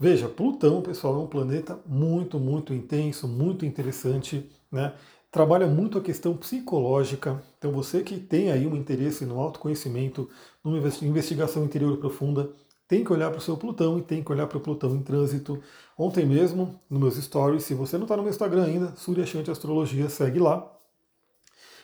veja, 0.00 0.28
Plutão, 0.28 0.80
pessoal, 0.80 1.16
é 1.16 1.18
um 1.18 1.26
planeta 1.26 1.78
muito, 1.86 2.38
muito 2.38 2.72
intenso, 2.72 3.28
muito 3.28 3.64
interessante, 3.66 4.50
né? 4.72 4.94
Trabalha 5.30 5.66
muito 5.66 5.98
a 5.98 6.00
questão 6.00 6.34
psicológica. 6.34 7.42
Então, 7.58 7.70
você 7.70 8.02
que 8.02 8.18
tem 8.18 8.50
aí 8.50 8.66
um 8.66 8.74
interesse 8.74 9.26
no 9.26 9.38
autoconhecimento, 9.38 10.28
numa 10.64 10.78
investigação 10.78 11.62
interior 11.62 11.98
profunda, 11.98 12.50
tem 12.88 13.04
que 13.04 13.12
olhar 13.12 13.30
para 13.30 13.38
o 13.38 13.42
seu 13.42 13.56
Plutão 13.56 13.98
e 13.98 14.02
tem 14.02 14.24
que 14.24 14.32
olhar 14.32 14.46
para 14.46 14.56
o 14.56 14.60
Plutão 14.62 14.96
em 14.96 15.02
trânsito. 15.02 15.62
Ontem 15.98 16.24
mesmo, 16.24 16.80
nos 16.88 17.00
meus 17.00 17.16
stories, 17.16 17.64
se 17.64 17.74
você 17.74 17.98
não 17.98 18.04
está 18.04 18.16
no 18.16 18.22
meu 18.22 18.30
Instagram 18.30 18.64
ainda, 18.64 18.96
Surya 18.96 19.26
Shanti 19.26 19.50
Astrologia, 19.50 20.08
segue 20.08 20.38
lá. 20.38 20.77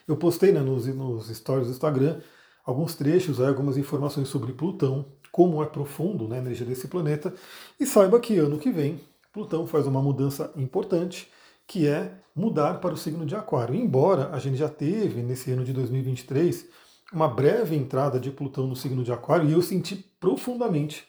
Eu 0.07 0.17
postei 0.17 0.53
né, 0.53 0.61
nos, 0.61 0.87
nos 0.87 1.29
stories 1.29 1.67
do 1.67 1.73
Instagram 1.73 2.21
alguns 2.65 2.95
trechos, 2.95 3.41
algumas 3.41 3.77
informações 3.77 4.29
sobre 4.29 4.53
Plutão, 4.53 5.07
como 5.31 5.63
é 5.63 5.67
profundo 5.67 6.27
né, 6.27 6.37
a 6.37 6.41
energia 6.41 6.67
desse 6.67 6.89
planeta, 6.89 7.35
e 7.79 7.85
saiba 7.85 8.21
que 8.21 8.39
ano 8.39 8.59
que 8.59 8.71
vem 8.71 9.01
Plutão 9.33 9.67
faz 9.67 9.87
uma 9.87 10.01
mudança 10.01 10.53
importante, 10.57 11.29
que 11.67 11.89
é 11.89 12.15
mudar 12.35 12.75
para 12.75 12.95
o 12.95 12.97
signo 12.97 13.27
de 13.27 13.35
Aquário. 13.35 13.75
Embora 13.75 14.31
a 14.31 14.39
gente 14.39 14.57
já 14.57 14.69
teve 14.69 15.23
nesse 15.23 15.51
ano 15.51 15.65
de 15.65 15.73
2023 15.73 16.67
uma 17.13 17.29
breve 17.29 17.75
entrada 17.77 18.19
de 18.21 18.31
Plutão 18.31 18.67
no 18.67 18.77
signo 18.77 19.03
de 19.03 19.13
Aquário, 19.13 19.49
e 19.49 19.53
eu 19.53 19.61
senti 19.61 19.97
profundamente, 20.21 21.07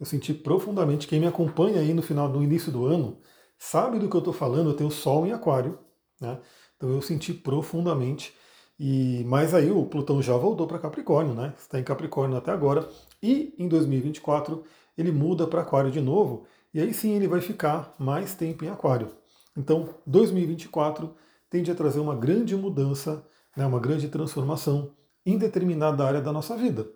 eu 0.00 0.06
senti 0.06 0.32
profundamente, 0.32 1.06
quem 1.06 1.20
me 1.20 1.26
acompanha 1.26 1.80
aí 1.80 1.92
no 1.92 2.02
final, 2.02 2.28
no 2.28 2.42
início 2.42 2.72
do 2.72 2.86
ano, 2.86 3.18
sabe 3.58 3.98
do 3.98 4.08
que 4.08 4.16
eu 4.16 4.20
estou 4.20 4.32
falando, 4.32 4.70
eu 4.70 4.76
tenho 4.76 4.90
Sol 4.90 5.26
em 5.26 5.32
Aquário, 5.32 5.78
né? 6.20 6.38
Então 6.78 6.90
eu 6.90 7.02
senti 7.02 7.34
profundamente 7.34 8.32
e 8.78 9.24
mas 9.26 9.52
aí 9.52 9.70
o 9.70 9.84
Plutão 9.84 10.22
já 10.22 10.36
voltou 10.36 10.66
para 10.66 10.78
Capricórnio, 10.78 11.34
né? 11.34 11.52
Está 11.58 11.80
em 11.80 11.84
Capricórnio 11.84 12.38
até 12.38 12.52
agora. 12.52 12.88
E 13.20 13.52
em 13.58 13.68
2024 13.68 14.64
ele 14.96 15.10
muda 15.10 15.46
para 15.46 15.62
Aquário 15.62 15.90
de 15.90 16.00
novo. 16.00 16.46
E 16.72 16.80
aí 16.80 16.94
sim 16.94 17.14
ele 17.14 17.26
vai 17.26 17.40
ficar 17.40 17.94
mais 17.98 18.34
tempo 18.34 18.64
em 18.64 18.68
Aquário. 18.68 19.10
Então 19.56 19.88
2024 20.06 21.12
tende 21.50 21.70
a 21.70 21.74
trazer 21.74 21.98
uma 21.98 22.14
grande 22.14 22.54
mudança, 22.54 23.26
né, 23.56 23.66
uma 23.66 23.80
grande 23.80 24.08
transformação 24.08 24.92
em 25.26 25.36
determinada 25.36 26.04
área 26.04 26.20
da 26.20 26.32
nossa 26.32 26.56
vida. 26.56 26.86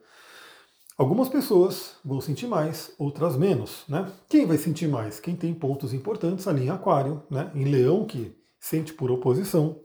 Algumas 0.96 1.28
pessoas 1.28 1.96
vão 2.04 2.20
sentir 2.20 2.46
mais, 2.46 2.92
outras 2.98 3.36
menos. 3.36 3.82
Né? 3.88 4.08
Quem 4.28 4.46
vai 4.46 4.58
sentir 4.58 4.86
mais? 4.86 5.18
Quem 5.18 5.34
tem 5.34 5.52
pontos 5.52 5.92
importantes 5.92 6.46
ali 6.46 6.66
em 6.66 6.70
Aquário, 6.70 7.22
né? 7.30 7.50
em 7.54 7.64
Leão, 7.64 8.04
que 8.04 8.36
sente 8.62 8.94
por 8.94 9.10
oposição, 9.10 9.80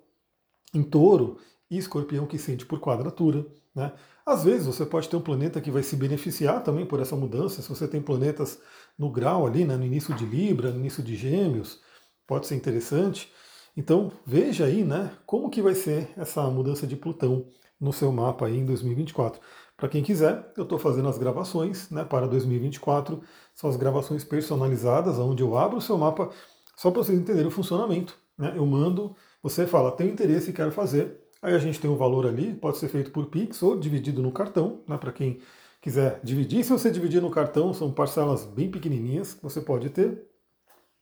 em 0.71 0.83
Touro, 0.83 1.39
e 1.69 1.77
escorpião 1.77 2.27
que 2.27 2.37
sente 2.37 2.63
por 2.63 2.79
quadratura. 2.79 3.45
Né? 3.73 3.91
Às 4.23 4.43
vezes 4.43 4.67
você 4.67 4.85
pode 4.85 5.09
ter 5.09 5.17
um 5.17 5.21
planeta 5.21 5.59
que 5.59 5.71
vai 5.71 5.81
se 5.81 5.95
beneficiar 5.95 6.63
também 6.63 6.85
por 6.85 7.01
essa 7.01 7.15
mudança. 7.15 7.61
Se 7.61 7.67
você 7.67 7.87
tem 7.87 8.01
planetas 8.01 8.61
no 8.97 9.11
grau 9.11 9.47
ali, 9.47 9.65
né, 9.65 9.75
no 9.75 9.83
início 9.83 10.13
de 10.13 10.25
Libra, 10.25 10.69
no 10.69 10.79
início 10.79 11.01
de 11.01 11.15
Gêmeos, 11.15 11.81
pode 12.27 12.45
ser 12.45 12.55
interessante. 12.55 13.31
Então 13.75 14.11
veja 14.25 14.65
aí 14.65 14.83
né, 14.83 15.11
como 15.25 15.49
que 15.49 15.61
vai 15.61 15.73
ser 15.73 16.09
essa 16.15 16.43
mudança 16.43 16.85
de 16.85 16.95
Plutão 16.95 17.47
no 17.81 17.91
seu 17.91 18.11
mapa 18.11 18.45
aí 18.45 18.59
em 18.59 18.65
2024. 18.65 19.41
Para 19.75 19.89
quem 19.89 20.03
quiser, 20.03 20.51
eu 20.55 20.63
estou 20.63 20.77
fazendo 20.77 21.09
as 21.09 21.17
gravações 21.17 21.89
né, 21.89 22.05
para 22.05 22.27
2024. 22.27 23.21
São 23.55 23.69
as 23.69 23.75
gravações 23.75 24.23
personalizadas, 24.23 25.17
onde 25.17 25.41
eu 25.41 25.57
abro 25.57 25.77
o 25.77 25.81
seu 25.81 25.97
mapa 25.97 26.29
só 26.75 26.91
para 26.91 27.03
vocês 27.03 27.19
entenderem 27.19 27.47
o 27.47 27.51
funcionamento. 27.51 28.26
Né? 28.37 28.53
Eu 28.55 28.65
mando, 28.65 29.15
você 29.41 29.65
fala, 29.65 29.91
tenho 29.91 30.11
interesse 30.11 30.49
e 30.49 30.53
quero 30.53 30.71
fazer. 30.71 31.19
Aí 31.41 31.53
a 31.53 31.59
gente 31.59 31.79
tem 31.79 31.89
um 31.89 31.97
valor 31.97 32.25
ali, 32.25 32.53
pode 32.53 32.77
ser 32.77 32.89
feito 32.89 33.11
por 33.11 33.27
Pix 33.27 33.61
ou 33.61 33.79
dividido 33.79 34.21
no 34.21 34.31
cartão, 34.31 34.81
né, 34.87 34.97
para 34.97 35.11
quem 35.11 35.39
quiser 35.81 36.19
dividir. 36.23 36.63
Se 36.63 36.71
você 36.71 36.89
dividir 36.89 37.21
no 37.21 37.29
cartão, 37.29 37.73
são 37.73 37.91
parcelas 37.91 38.45
bem 38.45 38.69
pequenininhas 38.71 39.33
que 39.33 39.43
você 39.43 39.61
pode 39.61 39.89
ter. 39.89 40.27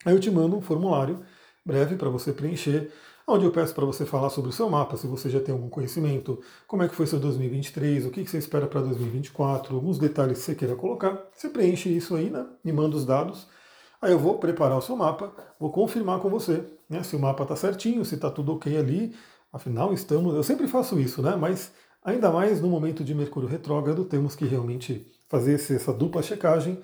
Aí 0.05 0.13
eu 0.13 0.19
te 0.19 0.29
mando 0.29 0.57
um 0.57 0.61
formulário 0.61 1.23
breve 1.65 1.95
para 1.95 2.09
você 2.09 2.31
preencher 2.33 2.91
onde 3.27 3.45
eu 3.45 3.51
peço 3.51 3.73
para 3.73 3.85
você 3.85 4.05
falar 4.05 4.29
sobre 4.29 4.49
o 4.49 4.53
seu 4.53 4.69
mapa, 4.69 4.97
se 4.97 5.07
você 5.07 5.29
já 5.29 5.39
tem 5.39 5.53
algum 5.53 5.69
conhecimento, 5.69 6.39
como 6.67 6.83
é 6.83 6.87
que 6.87 6.95
foi 6.95 7.07
seu 7.07 7.19
2023, 7.19 8.05
o 8.05 8.11
que 8.11 8.25
você 8.25 8.37
espera 8.37 8.67
para 8.67 8.81
2024, 8.81 9.75
alguns 9.75 9.97
detalhes 9.97 10.39
que 10.39 10.43
você 10.43 10.55
queira 10.55 10.75
colocar. 10.75 11.19
Você 11.33 11.49
preenche 11.49 11.89
isso 11.89 12.15
aí, 12.15 12.29
né? 12.29 12.45
Me 12.63 12.71
manda 12.71 12.95
os 12.95 13.05
dados. 13.05 13.47
Aí 14.05 14.11
eu 14.11 14.19
vou 14.19 14.37
preparar 14.37 14.77
o 14.77 14.81
seu 14.81 14.95
mapa, 14.95 15.33
vou 15.59 15.71
confirmar 15.71 16.19
com 16.19 16.29
você 16.29 16.63
né, 16.89 17.01
se 17.03 17.15
o 17.15 17.19
mapa 17.19 17.43
está 17.43 17.55
certinho, 17.55 18.05
se 18.05 18.15
está 18.15 18.29
tudo 18.29 18.53
ok 18.53 18.77
ali. 18.77 19.15
Afinal, 19.51 19.93
estamos. 19.93 20.35
Eu 20.35 20.43
sempre 20.43 20.67
faço 20.67 20.99
isso, 20.99 21.21
né? 21.21 21.35
Mas 21.35 21.71
ainda 22.03 22.31
mais 22.31 22.61
no 22.61 22.67
momento 22.67 23.03
de 23.03 23.15
Mercúrio 23.15 23.49
retrógrado, 23.49 24.05
temos 24.05 24.35
que 24.35 24.45
realmente 24.45 25.11
fazer 25.27 25.55
essa 25.55 25.91
dupla 25.91 26.21
checagem. 26.21 26.79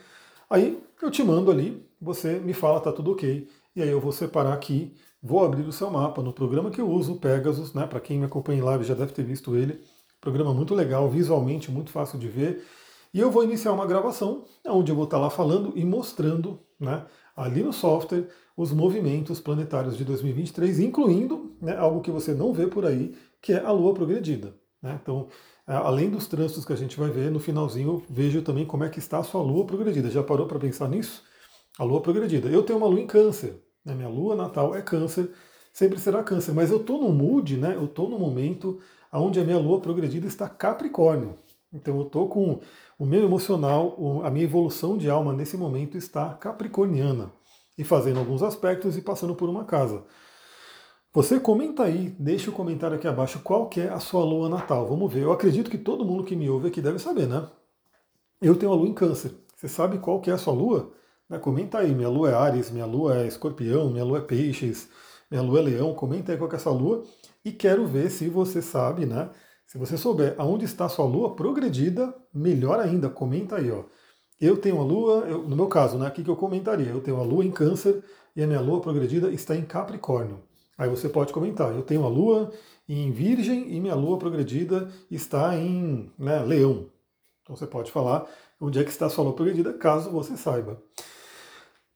Aí 0.50 0.82
eu 1.01 1.12
te 1.12 1.24
mando 1.24 1.51
ali, 1.51 1.86
você 2.01 2.40
me 2.40 2.54
fala, 2.54 2.80
está 2.80 2.92
tudo 2.92 3.12
ok. 3.12 3.48
E 3.75 3.82
aí 3.82 3.90
eu 3.90 4.01
vou 4.01 4.12
separar 4.12 4.54
aqui 4.54 4.96
Vou 5.24 5.46
abrir 5.46 5.68
o 5.68 5.72
seu 5.72 5.92
mapa 5.92 6.24
no 6.24 6.34
programa 6.34 6.72
que 6.72 6.82
eu 6.82 6.90
uso, 6.90 7.18
Pegasus, 7.18 7.74
né? 7.75 7.86
Para 7.86 8.00
quem 8.00 8.18
me 8.18 8.25
acompanha 8.25 8.60
em 8.60 8.63
live 8.63 8.84
já 8.84 8.96
deve 8.96 9.13
ter 9.13 9.24
visto 9.24 9.56
ele. 9.56 9.80
Programa 10.20 10.51
muito 10.51 10.74
legal, 10.74 11.08
visualmente 11.10 11.70
muito 11.70 11.92
fácil 11.92 12.18
de 12.18 12.28
ver. 12.28 12.66
E 13.13 13.20
eu 13.20 13.30
vou 13.30 13.44
iniciar 13.44 13.74
uma 13.74 13.86
gravação 13.86 14.46
onde 14.65 14.91
eu 14.91 14.96
vou 14.96 15.06
estar 15.06 15.18
lá 15.18 15.30
falando 15.30 15.74
e 15.75 15.84
mostrando, 15.84 16.60
né, 16.80 17.06
ali 17.36 17.62
no 17.63 17.74
software, 17.74 18.27
os 18.56 18.72
movimentos 18.72 19.39
planetários 19.39 19.98
de 19.98 20.06
2023, 20.06 20.80
incluindo 20.80 21.56
né, 21.62 21.75
algo 21.75 22.01
que 22.01 22.12
você 22.12 22.34
não 22.34 22.53
vê 22.53 22.68
por 22.68 22.86
aí, 22.86 23.15
que 23.41 23.53
é 23.53 23.60
a 23.60 23.72
Lua 23.72 23.94
progredida. 23.94 24.56
Né? 24.82 25.00
Então, 25.01 25.27
além 25.65 26.10
dos 26.10 26.27
trânsitos 26.27 26.65
que 26.65 26.74
a 26.74 26.77
gente 26.77 27.00
vai 27.00 27.10
ver, 27.10 27.32
no 27.32 27.39
finalzinho 27.39 28.03
vejo 28.10 28.41
também 28.41 28.65
como 28.65 28.84
é 28.84 28.89
que 28.89 29.00
está 29.00 29.20
a 29.20 29.24
sua 29.24 29.41
Lua 29.41 29.65
progredida. 29.65 30.10
Já 30.10 30.24
parou 30.24 30.48
para 30.48 30.60
pensar 30.60 30.88
nisso? 30.88 31.24
A 31.80 31.84
Lua 31.84 32.01
progredida. 32.01 32.50
Eu 32.50 32.63
tenho 32.63 32.77
uma 32.77 32.88
Lua 32.88 33.00
em 33.00 33.08
Câncer, 33.08 33.62
a 33.86 33.96
minha 33.96 34.10
lua 34.10 34.36
natal 34.36 34.75
é 34.75 34.82
câncer, 34.82 35.32
sempre 35.74 36.00
será 36.00 36.24
câncer, 36.24 36.53
mas 36.53 36.70
eu 36.70 36.77
estou 36.77 37.01
no 37.01 37.12
mood, 37.12 37.58
né? 37.58 37.75
Eu 37.75 37.86
estou 37.86 38.08
no 38.08 38.20
momento 38.20 38.80
onde 39.12 39.39
a 39.39 39.44
minha 39.44 39.58
lua 39.58 39.82
progredida 39.82 40.27
está 40.27 40.48
capricórnio. 40.48 41.38
Então 41.74 41.98
eu 41.98 42.03
estou 42.03 42.27
com 42.30 42.60
o 43.01 43.05
meu 43.08 43.24
emocional, 43.24 44.22
a 44.24 44.29
minha 44.29 44.46
evolução 44.46 44.96
de 44.96 45.10
alma 45.10 45.34
nesse 45.34 45.58
momento 45.58 45.98
está 45.98 46.36
capricorniana. 46.36 47.34
E 47.75 47.84
fazendo 47.84 48.20
alguns 48.20 48.43
aspectos 48.43 48.96
e 48.96 49.01
passando 49.01 49.34
por 49.34 49.50
uma 49.50 49.65
casa. 49.65 50.03
Você 51.12 51.39
comenta 51.39 51.81
aí, 51.81 52.15
deixa 52.20 52.51
o 52.51 52.53
comentário 52.53 52.96
aqui 52.96 53.08
abaixo 53.08 53.39
qual 53.39 53.67
que 53.67 53.81
é 53.81 53.89
a 53.89 54.00
sua 54.00 54.24
lua 54.24 54.48
natal. 54.48 54.88
Vamos 54.88 55.12
ver. 55.12 55.24
Eu 55.24 55.31
acredito 55.31 55.67
que 55.72 55.79
todo 55.79 56.05
mundo 56.05 56.24
que 56.24 56.36
me 56.36 56.48
ouve 56.48 56.67
aqui 56.67 56.79
deve 56.79 57.00
saber, 57.00 57.27
né? 57.27 57.50
Eu 58.39 58.55
tenho 58.55 58.72
a 58.72 58.75
lua 58.75 58.88
em 58.88 58.93
câncer. 58.93 59.34
Você 59.55 59.67
sabe 59.67 59.98
qual 59.98 60.22
que 60.22 60.29
é 60.29 60.34
a 60.34 60.38
sua 60.38 60.53
lua? 60.53 60.93
Né, 61.27 61.39
comenta 61.39 61.79
aí, 61.79 61.96
minha 61.96 62.10
lua 62.10 62.29
é 62.29 62.36
Ares, 62.36 62.70
minha 62.70 62.86
lua 62.86 63.24
é 63.24 63.25
escorpião, 63.25 63.89
minha 63.89 64.05
lua 64.05 64.20
é 64.20 64.22
peixes, 64.22 64.89
minha 65.31 65.41
lua 65.41 65.58
é 65.58 65.63
leão, 65.63 65.96
comenta 65.96 66.31
aí 66.31 66.38
qual 66.38 66.51
é 66.51 66.55
essa 66.55 66.70
lua 66.70 67.03
e 67.43 67.51
quero 67.51 67.88
ver 67.88 68.12
se 68.12 68.29
você 68.29 68.62
sabe, 68.62 69.08
né? 69.08 69.31
Se 69.72 69.78
você 69.78 69.96
souber 69.96 70.36
aonde 70.38 70.66
está 70.66 70.90
sua 70.90 71.06
lua 71.06 71.34
progredida, 71.34 72.13
melhor 72.34 72.78
ainda, 72.78 73.10
comenta 73.10 73.56
aí, 73.56 73.72
ó. 73.72 73.86
Eu 74.38 74.58
tenho 74.58 74.82
a 74.82 74.84
lua, 74.84 75.25
eu, 75.30 75.48
no 75.48 75.56
meu 75.56 75.68
caso, 75.68 75.98
né, 75.98 76.10
que 76.10 76.28
eu 76.28 76.36
comentaria, 76.36 76.90
eu 76.90 77.00
tenho 77.00 77.16
a 77.16 77.24
lua 77.24 77.46
em 77.46 77.51
câncer 77.51 78.04
e 78.36 78.44
a 78.44 78.48
minha 78.48 78.60
lua 78.60 78.82
progredida 78.82 79.32
está 79.32 79.56
em 79.56 79.63
Capricórnio. 79.63 80.42
Aí 80.78 80.90
você 80.90 81.08
pode 81.08 81.32
comentar, 81.32 81.74
eu 81.74 81.84
tenho 81.84 82.04
a 82.04 82.10
lua 82.10 82.51
em 82.86 83.13
Virgem 83.13 83.74
e 83.74 83.80
minha 83.80 83.96
lua 83.96 84.18
progredida 84.18 84.92
está 85.10 85.56
em 85.56 86.12
né, 86.20 86.44
Leão. 86.44 86.88
Então 87.42 87.56
você 87.56 87.66
pode 87.66 87.94
falar 87.94 88.28
onde 88.60 88.78
é 88.78 88.84
que 88.84 88.90
está 88.90 89.10
sua 89.10 89.24
lua 89.24 89.34
progredida, 89.34 89.72
caso 89.72 90.10
você 90.10 90.36
saiba. 90.36 90.84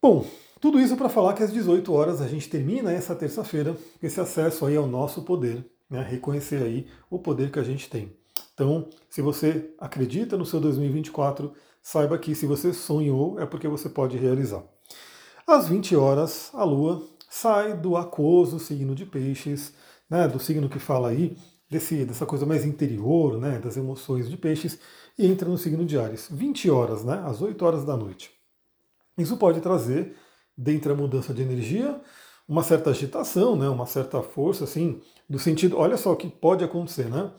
Bom, 0.01 0.25
tudo 0.61 0.79
isso 0.79 0.95
para 0.95 1.09
falar 1.09 1.33
que 1.33 1.43
às 1.43 1.51
18 1.51 1.91
horas 1.91 2.21
a 2.21 2.27
gente 2.29 2.49
termina 2.49 2.93
essa 2.93 3.13
terça-feira 3.13 3.75
esse 4.01 4.21
acesso 4.21 4.65
aí 4.65 4.77
ao 4.77 4.87
nosso 4.87 5.23
poder, 5.23 5.69
né? 5.89 6.01
reconhecer 6.01 6.61
aí 6.63 6.87
o 7.09 7.19
poder 7.19 7.51
que 7.51 7.59
a 7.59 7.63
gente 7.63 7.89
tem. 7.89 8.15
Então, 8.53 8.89
se 9.09 9.21
você 9.21 9.73
acredita 9.79 10.37
no 10.37 10.45
seu 10.45 10.59
2024, 10.59 11.53
saiba 11.81 12.17
que 12.17 12.33
se 12.33 12.45
você 12.45 12.73
sonhou 12.73 13.39
é 13.39 13.45
porque 13.45 13.67
você 13.67 13.89
pode 13.89 14.17
realizar. 14.17 14.63
Às 15.45 15.67
20 15.67 15.95
horas, 15.95 16.49
a 16.53 16.63
Lua 16.63 17.03
sai 17.29 17.77
do 17.77 17.97
aquoso 17.97 18.59
signo 18.59 18.95
de 18.95 19.05
peixes, 19.05 19.73
né, 20.09 20.27
do 20.27 20.39
signo 20.39 20.69
que 20.69 20.79
fala 20.79 21.09
aí 21.09 21.37
desse, 21.69 22.05
dessa 22.05 22.25
coisa 22.25 22.45
mais 22.45 22.65
interior, 22.65 23.37
né, 23.37 23.59
das 23.59 23.77
emoções 23.77 24.29
de 24.29 24.37
peixes, 24.37 24.79
e 25.17 25.27
entra 25.27 25.47
no 25.49 25.57
signo 25.57 25.85
de 25.85 25.97
Ares. 25.97 26.27
20 26.31 26.69
horas, 26.69 27.03
né, 27.03 27.21
às 27.25 27.41
8 27.41 27.63
horas 27.65 27.83
da 27.83 27.95
noite. 27.97 28.31
Isso 29.17 29.37
pode 29.37 29.61
trazer, 29.61 30.15
dentre 30.57 30.91
a 30.91 30.95
mudança 30.95 31.33
de 31.33 31.41
energia, 31.41 32.01
uma 32.47 32.63
certa 32.63 32.91
agitação, 32.91 33.55
né, 33.55 33.67
uma 33.67 33.85
certa 33.85 34.21
força, 34.21 34.63
assim, 34.63 35.01
do 35.29 35.39
sentido, 35.39 35.77
olha 35.77 35.97
só 35.97 36.13
o 36.13 36.15
que 36.15 36.27
pode 36.27 36.63
acontecer, 36.63 37.09
né? 37.09 37.31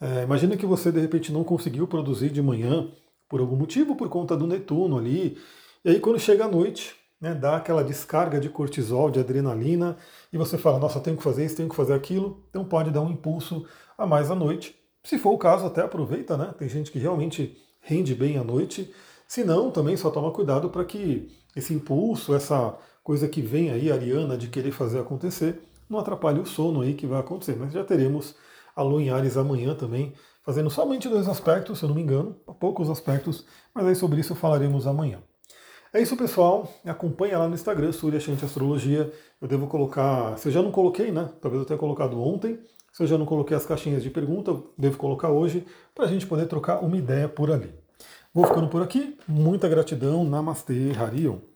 É, 0.00 0.22
imagina 0.22 0.56
que 0.56 0.66
você 0.66 0.90
de 0.90 1.00
repente 1.00 1.32
não 1.32 1.44
conseguiu 1.44 1.86
produzir 1.86 2.30
de 2.30 2.42
manhã 2.42 2.90
por 3.28 3.40
algum 3.40 3.56
motivo, 3.56 3.96
por 3.96 4.08
conta 4.08 4.36
do 4.36 4.46
Netuno 4.46 4.98
ali, 4.98 5.38
e 5.84 5.90
aí 5.90 6.00
quando 6.00 6.18
chega 6.18 6.44
a 6.44 6.48
noite, 6.48 6.94
né, 7.20 7.34
dá 7.34 7.56
aquela 7.56 7.84
descarga 7.84 8.40
de 8.40 8.48
cortisol, 8.48 9.10
de 9.10 9.20
adrenalina, 9.20 9.96
e 10.32 10.38
você 10.38 10.56
fala, 10.56 10.78
nossa, 10.78 11.00
tenho 11.00 11.16
que 11.16 11.22
fazer 11.22 11.44
isso, 11.44 11.56
tenho 11.56 11.68
que 11.68 11.76
fazer 11.76 11.92
aquilo, 11.94 12.44
então 12.48 12.64
pode 12.64 12.90
dar 12.90 13.02
um 13.02 13.10
impulso 13.10 13.66
a 13.96 14.06
mais 14.06 14.30
à 14.30 14.34
noite. 14.34 14.74
Se 15.04 15.18
for 15.18 15.32
o 15.32 15.38
caso, 15.38 15.66
até 15.66 15.82
aproveita, 15.82 16.36
né? 16.36 16.54
Tem 16.58 16.68
gente 16.68 16.90
que 16.90 16.98
realmente 16.98 17.56
rende 17.80 18.14
bem 18.14 18.36
à 18.38 18.44
noite, 18.44 18.92
se 19.26 19.44
não, 19.44 19.70
também 19.70 19.96
só 19.96 20.10
toma 20.10 20.30
cuidado 20.30 20.70
para 20.70 20.84
que 20.84 21.28
esse 21.54 21.72
impulso, 21.72 22.34
essa 22.34 22.76
coisa 23.10 23.26
que 23.26 23.42
vem 23.42 23.72
aí, 23.72 23.90
Ariana, 23.90 24.38
de 24.38 24.46
querer 24.46 24.70
fazer 24.70 25.00
acontecer, 25.00 25.60
não 25.88 25.98
atrapalhe 25.98 26.38
o 26.38 26.46
sono 26.46 26.80
aí 26.80 26.94
que 26.94 27.08
vai 27.08 27.18
acontecer. 27.18 27.56
Mas 27.58 27.72
já 27.72 27.82
teremos 27.82 28.36
a 28.76 28.84
Lua 28.84 29.02
em 29.02 29.10
Ares 29.10 29.36
amanhã 29.36 29.74
também, 29.74 30.12
fazendo 30.44 30.70
somente 30.70 31.08
dois 31.08 31.26
aspectos, 31.26 31.80
se 31.80 31.84
eu 31.84 31.88
não 31.88 31.96
me 31.96 32.02
engano, 32.02 32.36
poucos 32.60 32.88
aspectos, 32.88 33.44
mas 33.74 33.84
aí 33.84 33.96
sobre 33.96 34.20
isso 34.20 34.36
falaremos 34.36 34.86
amanhã. 34.86 35.18
É 35.92 36.00
isso, 36.00 36.16
pessoal. 36.16 36.72
Acompanha 36.86 37.36
lá 37.36 37.48
no 37.48 37.54
Instagram, 37.54 37.90
Surya 37.90 38.20
Shanti 38.20 38.44
Astrologia. 38.44 39.12
Eu 39.42 39.48
devo 39.48 39.66
colocar. 39.66 40.38
Se 40.38 40.46
eu 40.46 40.52
já 40.52 40.62
não 40.62 40.70
coloquei, 40.70 41.10
né? 41.10 41.30
Talvez 41.40 41.60
eu 41.60 41.66
tenha 41.66 41.80
colocado 41.80 42.16
ontem. 42.22 42.60
Se 42.92 43.02
eu 43.02 43.08
já 43.08 43.18
não 43.18 43.26
coloquei 43.26 43.56
as 43.56 43.66
caixinhas 43.66 44.04
de 44.04 44.10
pergunta, 44.10 44.56
devo 44.78 44.96
colocar 44.96 45.30
hoje, 45.30 45.66
para 45.96 46.04
a 46.04 46.08
gente 46.08 46.28
poder 46.28 46.46
trocar 46.46 46.78
uma 46.78 46.96
ideia 46.96 47.28
por 47.28 47.50
ali. 47.50 47.74
Vou 48.32 48.46
ficando 48.46 48.68
por 48.68 48.80
aqui. 48.80 49.18
Muita 49.26 49.68
gratidão. 49.68 50.22
Namastê, 50.22 50.92
Harion. 50.96 51.49